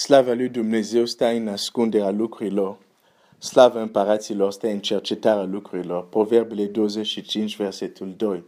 [0.00, 2.78] Slava lui Dumnezeu stă în ascunderea lucrurilor.
[3.38, 6.08] Slava împăraților stă în cercetarea lucrurilor.
[6.08, 8.44] Proverbele 25, versetul 2.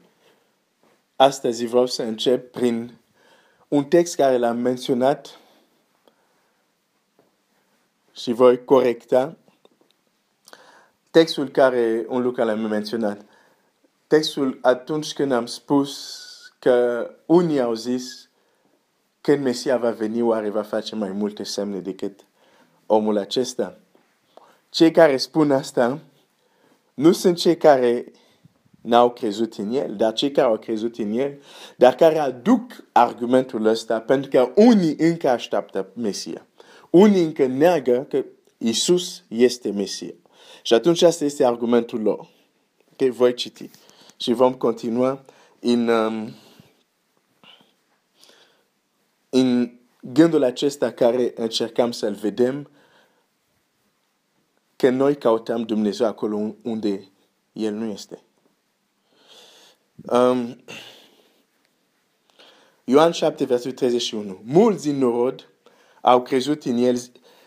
[1.16, 2.94] Astăzi vreau să încep prin
[3.68, 5.38] un text care l-am menționat
[8.12, 9.36] și voi corecta
[11.10, 13.24] textul care un lucru l-am menționat.
[14.06, 16.20] Textul atunci când am spus
[16.58, 18.30] că unii au zis
[19.22, 22.20] când Mesia va veni, oare va face mai multe semne decât
[22.86, 23.78] omul acesta?
[24.70, 26.00] Cei care spun asta
[26.94, 28.12] nu sunt cei care
[28.80, 31.40] n-au crezut în el, dar cei care au crezut în el,
[31.76, 36.46] dar care aduc argumentul ăsta pentru că unii încă așteaptă Mesia.
[36.90, 38.24] Unii încă neagă că
[38.58, 40.14] Isus este Mesia.
[40.62, 42.28] Și atunci asta este argumentul lor.
[42.92, 43.70] Ok, voi citi.
[44.16, 45.24] Și vom continua
[45.60, 46.30] în, um,
[49.34, 52.70] în gândul acesta care încercam să-l vedem
[54.76, 57.12] că noi căutăm Dumnezeu acolo unde
[57.52, 58.22] El nu este.
[59.94, 60.64] Um,
[62.84, 64.40] Ioan 7, versetul 31.
[64.44, 65.48] Mulți din norod
[66.00, 66.98] au crezut în El,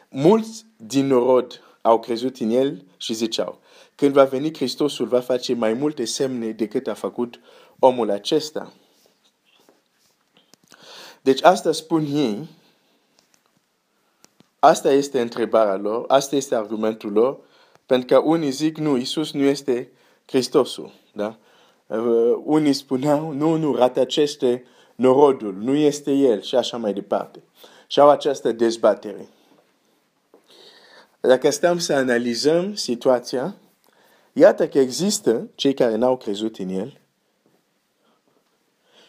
[0.10, 3.60] mulți din norod au crezut în El și ziceau,
[3.96, 7.40] când va veni Hristosul, va face mai multe semne decât a făcut
[7.80, 8.74] omul acesta.
[11.26, 12.48] Deci asta spun ei,
[14.60, 17.38] asta este întrebarea lor, asta este argumentul lor,
[17.86, 19.92] pentru că unii zic, nu, Isus nu este
[20.26, 20.92] Hristosul.
[21.14, 21.38] Da?
[21.88, 24.64] Uh, unii spuneau, nu, nu, rătăcește
[24.96, 27.44] norodul, nu este el și așa mai departe.
[27.88, 29.28] Și au această dezbatere.
[31.20, 33.56] Dacă stăm să analizăm situația,
[34.34, 37.00] iată că există cei care n-au crezut în el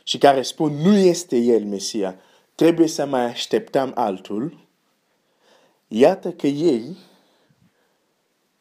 [0.09, 2.21] și care spun nu este el Mesia,
[2.55, 4.67] trebuie să mai așteptăm altul.
[5.89, 6.97] Iată că ei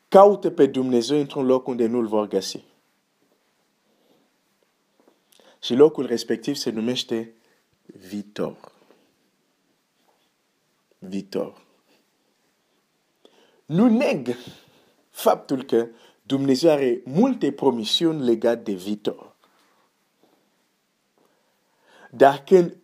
[0.07, 2.63] caută pe Dumnezeu într-un loc unde nu-l vor găsi.
[5.61, 7.33] Și locul respectiv se numește
[7.85, 8.71] viitor.
[10.97, 11.65] Viitor.
[13.65, 14.35] Nu neg
[15.09, 15.87] faptul că
[16.21, 19.34] Dumnezeu are multe promisiuni legate de viitor.
[22.17, 22.77] Dar când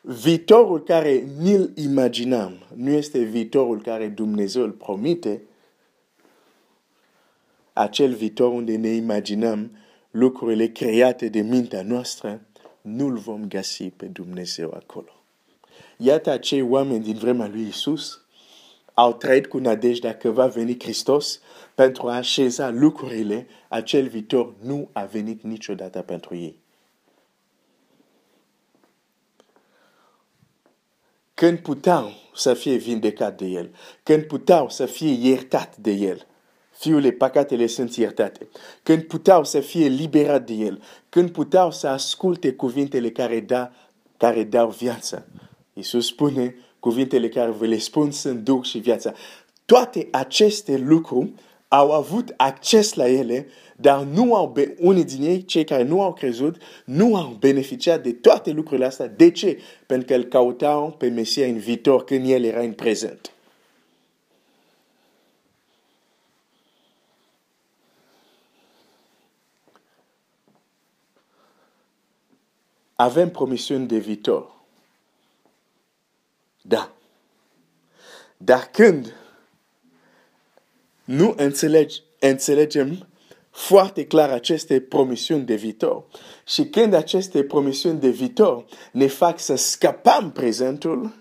[0.00, 5.42] viitorul care ni-l imaginăm nu este viitorul care Dumnezeu îl promite,
[7.72, 9.76] acel viitor unde ne imaginăm
[10.10, 12.40] lucrurile create de mintea noastră,
[12.80, 15.10] nu-l vom găsi pe Dumnezeu acolo.
[15.96, 18.20] Iată acei oameni din vremea lui Isus
[18.94, 21.40] au trăit cu nădejdea că va veni Hristos
[21.74, 26.64] pentru a așeza lucrurile, acel viitor nu a venit niciodată pentru ei.
[31.36, 36.26] Când puteau să fie vindecat de El, când puteau să fie iertat de El,
[36.70, 38.48] fiule, păcatele sunt iertate.
[38.82, 43.72] Când puteau să fie liberat de El, când puteau să asculte cuvintele care, da,
[44.16, 45.26] care dau viață.
[45.72, 49.12] Iisus spune, cuvintele care vă le spun sunt duc și viața.
[49.64, 51.32] Toate aceste lucruri
[51.68, 53.46] au avut acces la ele,
[53.76, 58.12] dar nu au, unii din ei, cei care nu au crezut, nu au beneficiat de
[58.12, 59.06] toate lucrurile astea.
[59.06, 59.60] De ce?
[59.86, 63.30] Pentru că îl cautau pe Mesia în viitor când el era în prezent.
[72.94, 74.54] Avem promisiuni de viitor.
[76.62, 76.92] Da.
[78.36, 79.14] Dar când
[81.06, 83.06] nu înțelegi, înțelegem
[83.50, 86.04] foarte clar aceste promisiuni de viitor
[86.46, 91.14] și când aceste promisiuni de viitor ne fac să scapăm prezentul,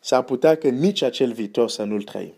[0.00, 2.34] s-ar putea că nici acel viitor să nu-l trăim.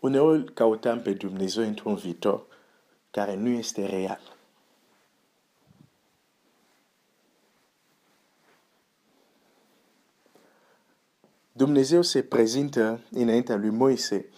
[0.00, 2.46] Uneori căutăm pe Dumnezeu într-un viitor
[3.10, 4.20] care nu este real.
[11.52, 14.28] Dumnezeu se prezintă înaintea lui Moise.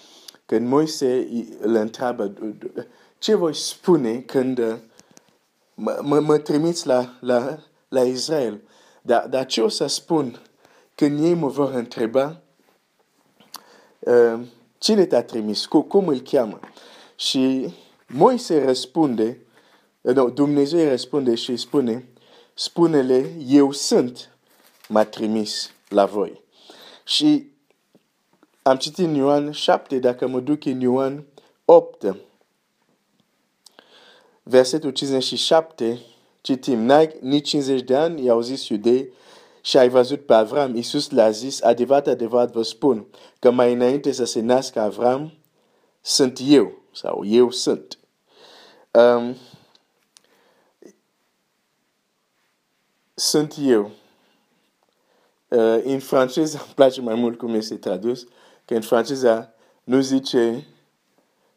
[0.46, 1.28] Când Moise
[1.60, 2.32] îl întreabă,
[3.18, 4.58] ce voi spune când
[5.74, 7.58] mă, mă, mă trimiți la, la,
[7.88, 8.60] la Israel?
[9.02, 10.40] Dar, dar ce o să spun
[10.94, 12.40] când ei mă vor întreba
[13.98, 14.40] uh,
[14.78, 16.60] cine te-a trimis, cum, cum îl cheamă?
[17.16, 17.74] Și
[18.06, 19.38] Moise răspunde,
[20.00, 22.08] no, Dumnezeu îi răspunde și spune,
[22.54, 24.36] spune-le, eu sunt,
[24.88, 26.43] m-a trimis la voi.
[27.04, 27.52] Și
[28.62, 31.24] am citit în Ioan 7, dacă mă duc în Ioan
[31.64, 32.16] 8,
[34.42, 36.00] versetul 57,
[36.40, 39.12] citim, n-ai nici 50 de ani, i-au zis iudei,
[39.60, 43.06] și ai văzut pe Avram, Iisus le-a zis, adevărat, adevărat vă spun,
[43.38, 45.32] că mai înainte să se nască Avram,
[46.00, 47.98] sunt eu, sau eu sunt.
[48.90, 49.36] Um,
[53.14, 53.90] sunt eu.
[55.54, 58.26] Uh, în franceză îmi place mai mult cum este tradus,
[58.64, 59.54] că în franceză
[59.84, 60.66] nu zice,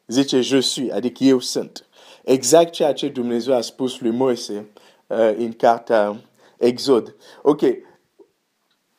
[0.06, 1.86] zice je suis, adică eu sunt.
[2.24, 4.70] Exact ceea ce Dumnezeu a spus lui Moise
[5.06, 6.20] uh, în cartea
[6.58, 7.16] Exod.
[7.42, 7.60] Ok,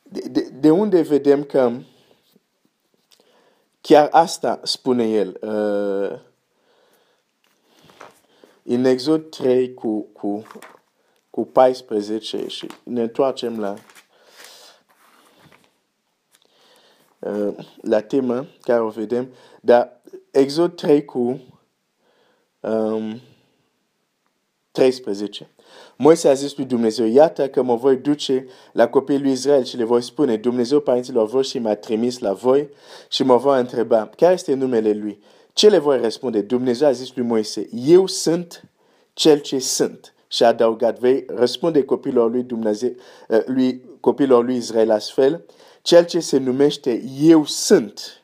[0.02, 1.72] de, de, de unde vedem că
[3.80, 5.38] chiar asta spune el?
[5.40, 6.18] Uh,
[8.62, 10.42] în Exod 3 cu, cu,
[11.30, 13.78] cu 14 și ne întoarcem la uh,
[17.80, 19.28] la temă care o vedem,
[19.60, 20.00] dar
[20.30, 21.40] Exod 3 cu
[22.60, 23.20] um,
[24.70, 25.50] 13.
[25.96, 29.76] Moise a zis lui Dumnezeu, iată că mă voi duce la copiii lui Israel și
[29.76, 32.68] le voi spune, Dumnezeu părinților voștri m-a trimis la voi
[33.08, 35.22] și mă voi întreba, care este numele lui?
[35.52, 36.40] Ce le voi răspunde?
[36.40, 38.64] Dumnezeu a zis lui Moise, eu sunt
[39.12, 40.14] cel ce sunt.
[40.28, 42.90] Și a adăugat, vei răspunde copilor lui Dumnezeu,
[43.28, 45.44] uh, lui, copilor lui Israel astfel,
[45.82, 48.22] cel ce se numește eu sunt,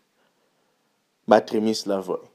[1.24, 2.30] m-a trimis la voi.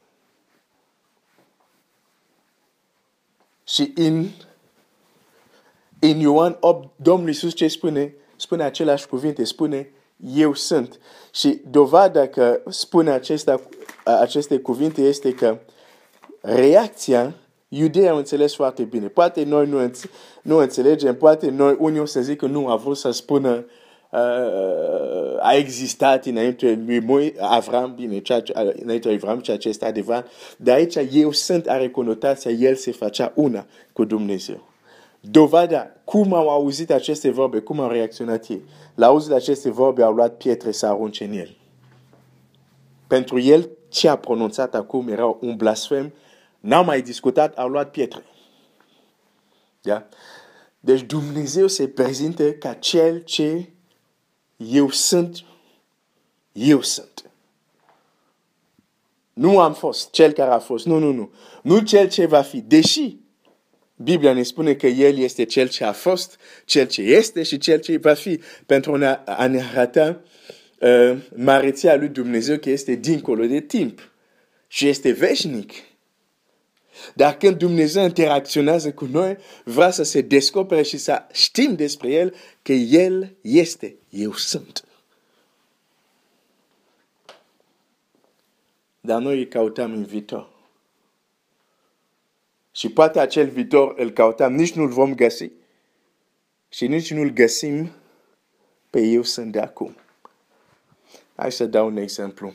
[3.64, 4.28] Și în,
[6.00, 8.16] în Ioan 8, Domnul Iisus ce spune?
[8.36, 9.92] Spune același cuvinte, spune
[10.34, 11.00] eu sunt.
[11.32, 13.62] Și dovada că spune acesta,
[14.04, 15.60] aceste cuvinte este că
[16.42, 17.34] reacția
[17.68, 19.08] iudeii au înțeles foarte bine.
[19.08, 19.92] Poate noi nu,
[20.42, 23.66] nu înțelegem, poate noi unii o să zic că nu a vrut să spună uh,
[25.40, 29.86] a existat înainte lui Moi, Avram, bine, ceea ce, înainte lui Avram, ceea ce este
[29.86, 30.28] adevărat.
[30.58, 34.70] De aici eu sunt, are conotația, el se facea una cu Dumnezeu.
[35.20, 38.62] Dovada cum au auzit aceste vorbe, cum au reacționat ei.
[38.96, 41.58] La auzit aceste vorbe au luat pietre să arunce în el.
[43.08, 46.14] Pentru el, ce a pronunțat acum era un blasfem.
[46.60, 48.24] N-au mai discutat, au luat pietre.
[49.82, 50.08] Da?
[50.80, 53.71] Deci Dumnezeu se prezintă ca cel ce
[54.70, 55.44] eu sunt,
[56.52, 57.32] eu sunt.
[59.34, 61.32] Nu am fost cel care a fost, nu, nu, nu.
[61.64, 63.20] Nu cel ce va fi, deși
[63.96, 67.80] Biblia ne spune că El este cel ce a fost, cel ce este și cel
[67.80, 68.94] ce va fi, pentru
[69.26, 70.22] a ne arăta
[70.80, 74.12] uh, mareția lui Dumnezeu că este dincolo de timp
[74.68, 75.74] și este veșnic.
[77.16, 82.36] Dar când Dumnezeu interacționează cu noi, vrea să se descopere și să știm despre El
[82.62, 84.86] că El este, eu sunt.
[89.00, 90.50] Dar noi îl căutăm în viitor.
[92.72, 95.52] Și poate acel viitor îl căutăm, nici nu-l vom găsi.
[96.70, 97.92] Și nici nu-l găsim
[98.90, 99.96] pe eu sunt de acum.
[101.36, 102.54] Hai să dau un exemplu.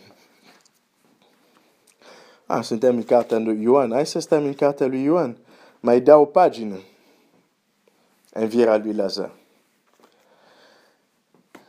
[2.47, 3.93] Ah, suntem în cartea lui Ioan.
[3.93, 5.37] Hai să stăm în cartea lui Ioan.
[5.81, 6.79] Mai dau o pagină.
[8.31, 9.33] Învierea lui Lazar.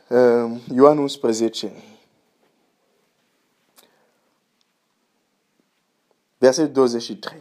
[0.08, 1.72] Uh, Ioan 11.
[6.38, 7.40] Versetul 23.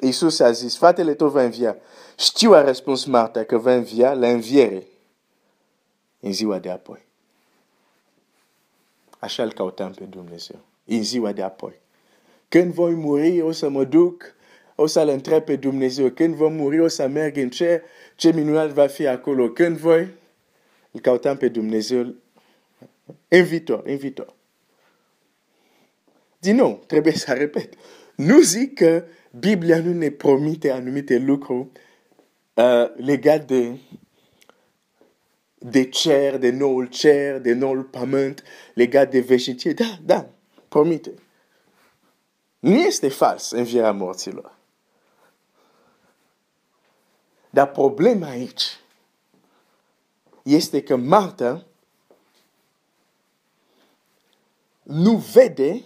[0.00, 1.76] Iisus a zis, fratele tău va învia.
[2.18, 4.86] Știu, a răspuns Marta, că va învia la înviere
[6.20, 7.06] în ziua de apoi.
[9.18, 10.58] Așa îl căutăm pe Dumnezeu.
[10.84, 11.80] În ziua de apoi.
[12.50, 14.34] Când voi muri, o să mă duc,
[14.74, 16.10] o să-L întreb pe Dumnezeu.
[16.10, 17.82] Când voi muri, o să merg în cer,
[18.16, 19.48] ce minunat va fi acolo.
[19.48, 20.08] Când voi,
[20.90, 22.14] îl căutăm pe Dumnezeu
[23.28, 24.34] în viitor.
[26.38, 27.74] Din nou, trebuie să repet.
[28.14, 29.04] Nu zic că
[29.38, 31.68] Biblia nu ne promite anumite lucruri
[32.54, 33.78] uh, legate de
[35.62, 38.42] de cer, de noul cer, de noul pământ,
[38.74, 39.72] legat de veșnicie.
[39.72, 40.30] Da, da,
[40.68, 41.10] promite.
[42.60, 44.58] Nu este fals învierea morților.
[47.50, 48.62] Dar problema aici
[50.42, 51.64] este că Marta
[54.82, 55.82] nu vede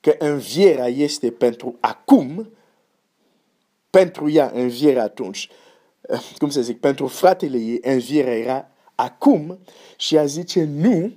[0.00, 2.50] că învierea este pentru acum,
[3.90, 5.48] pentru ea învierea atunci.
[6.38, 9.58] Cum să zic, pentru fratele ei învierea era acum
[9.96, 11.16] și a zice nu,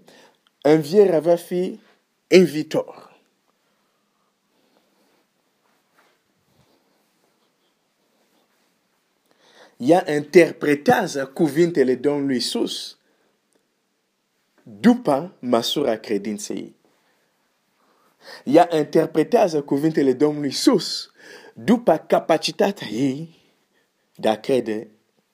[0.61, 1.79] învierea va fi
[2.27, 3.08] în viitor.
[9.79, 12.97] Ea interpretează cuvintele Domnului Iisus
[14.63, 16.75] după măsura credinței.
[18.43, 21.11] Ea interpretează cuvintele Domnului Iisus
[21.53, 23.35] după capacitatea ei
[24.15, 24.87] de a crede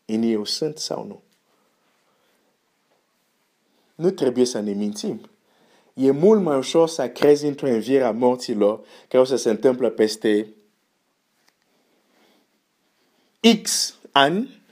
[0.06, 1.22] în eu sunt sau nu.
[3.96, 5.30] Nu trebuie să ne mințim.
[5.94, 9.90] E mult mai ușor să crezi într-o înviere a morților care o să se întâmplă
[9.90, 10.54] peste
[13.62, 14.64] X ani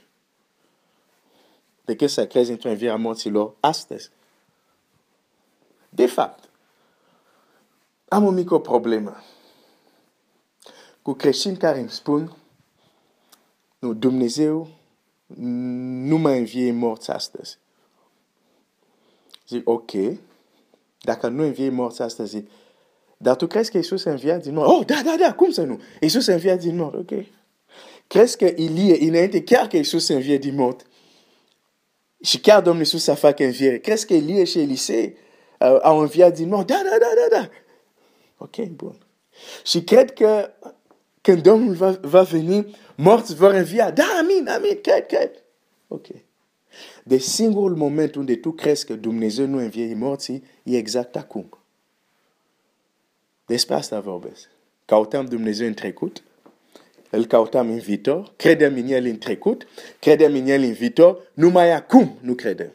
[1.84, 4.10] decât să crezi într-o înviere a morților astăzi.
[5.88, 6.48] De fapt,
[8.08, 9.22] am o mică problemă
[11.02, 12.36] cu creștini care îmi spun
[13.78, 14.68] nu, Dumnezeu
[16.06, 17.58] nu mai învie morți astăzi.
[19.48, 19.90] Zic, ok,
[21.00, 22.44] dacă nu învie morți astăzi,
[23.16, 24.68] dar tu crezi că Iisus a înviat din mort?
[24.68, 25.80] Oh, da, da, da, cum să nu?
[26.00, 27.24] Iisus a înviat din mort, ok.
[28.06, 30.86] Crezi că Ilie, înainte chiar că Iisus a înviat din mort,
[32.20, 35.16] și chiar Domnul Iisus să facă înviere, crezi că Ilie și Elisei
[35.58, 36.66] uh, au înviat din mort?
[36.66, 37.50] Da, da, da, da, da.
[38.36, 38.98] Ok, bun.
[39.64, 40.50] Și cred că
[41.20, 43.90] când Domnul va, va.
[43.90, 44.80] Da, amin, amin.
[45.88, 46.06] Ok.
[47.04, 47.18] De
[47.76, 51.58] moment unde tu crezi că Dumnezeu nu învie morții, e exact acum.
[53.46, 54.48] Despre asta vorbesc.
[55.28, 56.22] Dumnezeu în trecut,
[57.14, 59.66] îl căutăm în viitor, credem în El în trecut,
[59.98, 62.72] credem în El în viitor, numai acum nu credem.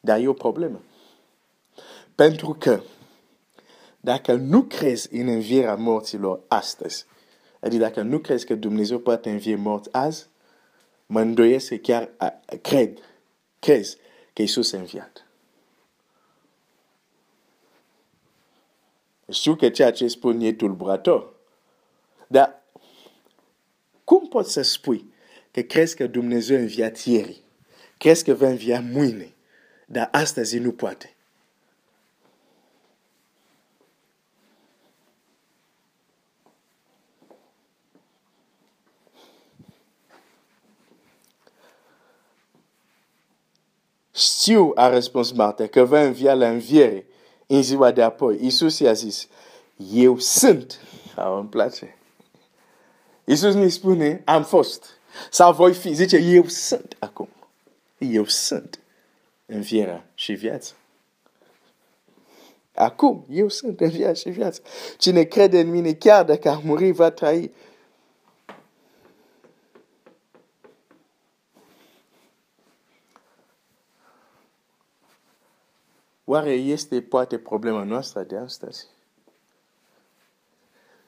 [0.00, 0.82] Dar e o problemă.
[2.14, 2.80] Pentru că
[4.00, 7.06] dacă nu crezi în învierea morților astăzi,
[7.60, 10.26] adică dacă nu crezi că Dumnezeu poate învie morți azi,
[11.06, 12.10] mă îndoiesc că chiar
[12.62, 12.98] cred,
[13.58, 13.96] crezi
[14.32, 15.26] că Iisus a înviat.
[19.28, 21.34] Știu că ceea ce spun e tulburător,
[22.26, 22.61] dar
[24.04, 25.12] cum poți să spui
[25.50, 27.42] că crezi că Dumnezeu a înviat ieri,
[27.98, 29.34] crezi că va învia mâine,
[29.86, 31.14] dar astăzi nu poate?
[44.14, 47.06] Știu, a răspuns Marta, că va învia la înviere
[47.46, 48.38] în ziua de apoi.
[48.40, 49.28] Iisus i-a zis,
[49.92, 50.80] eu sunt.
[51.14, 51.96] Sau îmi place.
[53.24, 54.86] Iisus mi spune, am fost.
[55.30, 55.92] Sau voi fi.
[55.92, 57.28] Zice, eu sunt acum.
[57.98, 58.80] Eu sunt
[59.46, 60.72] învierea și viața.
[62.74, 64.62] Acum, eu sunt în viața și viața.
[64.98, 67.52] Cine crede în mine, chiar dacă a muri, va trăi.
[76.24, 78.86] Oare este poate problema noastră de astăzi?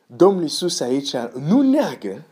[0.06, 2.24] Domnul Iisus aici nu neagă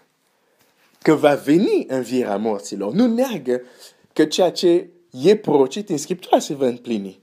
[1.03, 2.93] că va veni învierea morților.
[2.93, 3.63] Nu neagă
[4.13, 7.21] că ceea ce e prorocit în Scriptură se va împlini.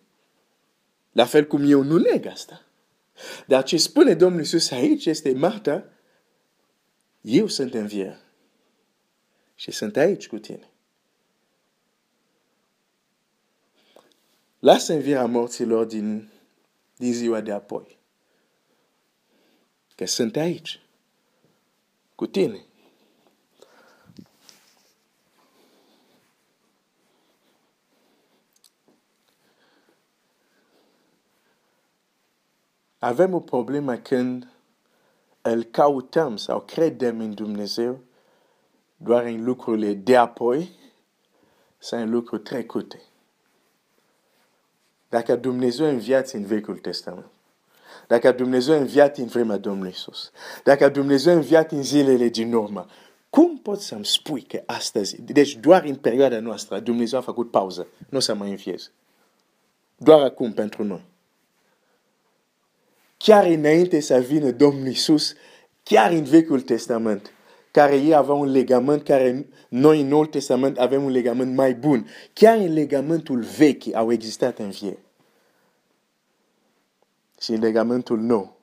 [1.11, 2.61] La fel cum eu nu neg asta.
[3.47, 5.85] Dar ce spune Domnul Iisus aici este, Marta,
[7.21, 8.19] eu sunt învierea.
[9.55, 10.69] Și sunt aici cu tine.
[14.59, 16.29] Lasă învierea morților din,
[16.97, 17.98] din ziua de apoi.
[19.99, 20.81] Că sunt aici.
[22.15, 22.65] Cu tine.
[32.99, 34.47] Avem o problemă când
[35.41, 37.99] îl căutăm sau credem în Dumnezeu
[38.97, 40.69] doar în lucrurile de apoi
[41.77, 43.01] sau în lucruri trecute.
[45.09, 47.31] Dacă Dumnezeu a înviat în Vechiul Testament,
[48.07, 50.31] dacă Dumnezeu a înviat în vremea Domnului Isus,
[50.63, 52.85] dacă Dumnezeu a înviat în zilele din urmă,
[53.29, 57.87] cum poți să-mi spui că astăzi, deci doar în perioada noastră, Dumnezeu a făcut pauză,
[58.09, 58.91] nu o să mai învieze.
[59.97, 61.01] Doar acum pentru noi.
[63.17, 65.33] Chiar înainte să vină Domnul Isus,
[65.83, 67.33] chiar în Vechiul Testament,
[67.71, 72.07] care ei aveau un legament care noi în Noul Testament avem un legament mai bun.
[72.33, 74.97] Chiar în legamentul vechi au existat vie.
[77.39, 78.57] Și în legamentul nou.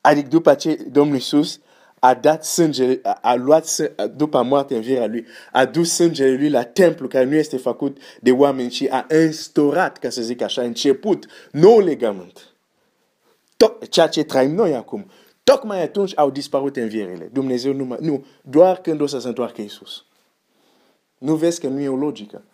[0.00, 1.60] Adică după ce Domnul Iisus
[1.98, 7.08] a dat sângele, a luat, după moartea învierea lui, a dus sângele lui la templu
[7.08, 11.80] care nu este făcut de oameni și a instaurat, ca să zic așa, început nou
[11.80, 12.52] legament.
[13.56, 15.10] Tot ceea ce trăim noi acum.
[15.44, 17.28] Tocmai atunci au dispărut învierile.
[17.32, 20.04] Dumnezeu nu, nu, doar când o să se întoarcă Iisus.
[21.18, 22.44] Nu vezi că nu e o logică.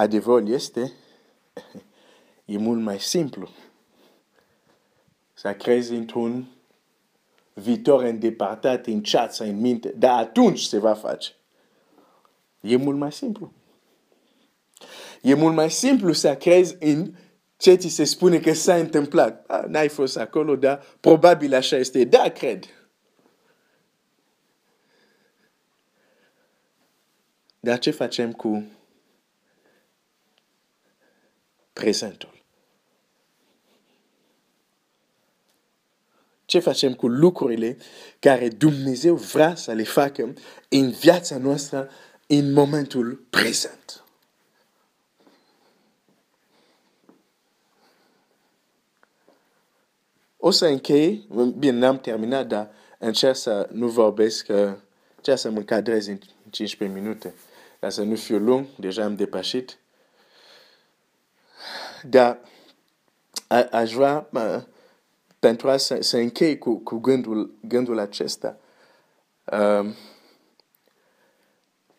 [0.00, 0.92] Adevărul este,
[2.44, 3.48] e mult mai simplu
[5.34, 6.46] să crezi într-un
[7.54, 11.32] viitor îndepărtat în ceață, în minte, dar atunci se va face.
[12.60, 13.52] E mult mai simplu.
[15.22, 17.14] E mult mai simplu să crezi în
[17.56, 19.44] ce ți se spune că s-a întâmplat.
[19.46, 22.04] Ah, n-ai fost acolo, dar probabil așa este.
[22.04, 22.64] Da, cred.
[27.60, 28.64] Dar ce facem cu
[31.78, 32.42] prezentul?
[36.44, 37.76] Ce facem cu lucrurile
[38.18, 40.34] care Dumnezeu vrea să le facă
[40.68, 41.90] în viața noastră
[42.26, 44.04] în momentul prezent?
[50.36, 54.48] O să închei, bine, n-am terminat, dar încerc să nu vorbesc,
[55.16, 56.18] încerc să mă încadrez în
[56.50, 57.34] 15 minute,
[57.80, 59.78] ca să nu fiu lung, deja am depășit.
[62.02, 62.40] Dar
[63.70, 64.28] aș vrea
[65.38, 68.56] pentru a să, să închei cu, cu gândul, gândul acesta.
[69.44, 69.94] Um,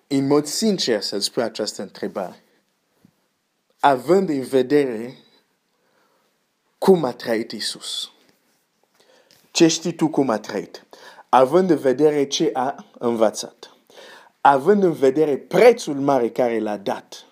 [0.07, 2.43] în mod sincer să spun această întrebare.
[3.79, 5.17] Având în vedere
[6.77, 8.11] cum a trăit Isus.
[9.51, 10.85] Ce știi tu cum a trăit?
[11.29, 13.73] Având în vedere ce a învățat.
[14.41, 17.25] Având în vedere prețul mare care l-a dat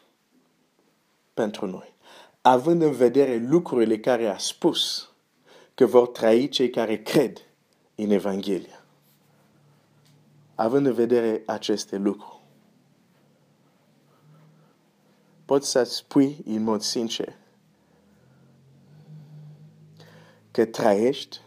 [1.33, 1.93] pentru noi.
[2.47, 5.11] Având în vedere lucrurile care a spus
[5.73, 7.37] că vor trăi cei care cred
[7.95, 8.83] în Evanghelie.
[10.55, 12.41] Având în vedere aceste lucruri.
[15.45, 17.35] Poți să spui în mod sincer
[20.51, 21.41] că trăiești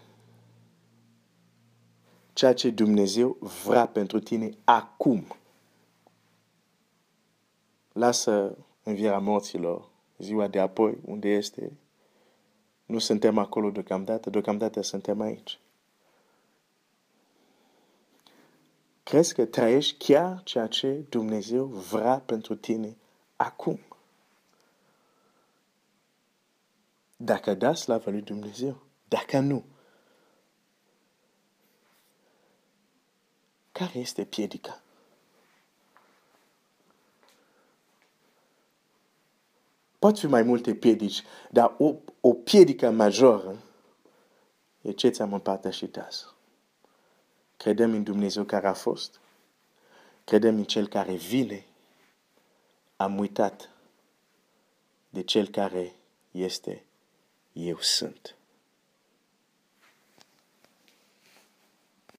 [2.33, 5.27] ceea ce Dumnezeu vrea pentru tine acum.
[7.93, 9.90] Lasă învierea morților
[10.21, 11.73] ziua de apoi, unde este.
[12.87, 15.59] Nu suntem acolo deocamdată, deocamdată suntem aici.
[19.03, 22.97] Crezi că trăiești chiar ceea ce Dumnezeu vrea pentru tine
[23.37, 23.81] acum?
[27.17, 29.65] Dacă da slavă lui Dumnezeu, dacă nu,
[33.73, 34.83] care este piedica?
[40.01, 43.57] Pot fi mai multe piedici, dar o, o piedică majoră
[44.81, 46.27] e ce ți-am împărtășit azi.
[47.57, 49.21] Credem în Dumnezeu care a fost,
[50.25, 51.65] credem în Cel care vine,
[52.97, 53.71] am uitat
[55.11, 55.95] de Cel care
[56.31, 56.85] este
[57.53, 58.35] Eu sunt.